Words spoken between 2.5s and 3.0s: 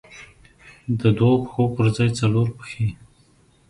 پښې.